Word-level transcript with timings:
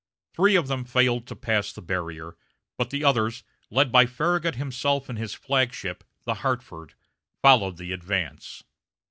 Three 0.33 0.55
of 0.55 0.67
them 0.67 0.83
failed 0.83 1.27
to 1.27 1.35
pass 1.35 1.71
the 1.71 1.81
barrier, 1.83 2.35
but 2.75 2.89
the 2.89 3.03
others, 3.03 3.43
led 3.69 3.91
by 3.91 4.07
Farragut 4.07 4.55
himself 4.55 5.11
in 5.11 5.15
his 5.17 5.35
flag 5.35 5.73
ship, 5.75 6.03
the 6.23 6.33
Hartford, 6.41 6.95
followed 7.43 7.77
the 7.77 7.91
advance. 7.91 8.63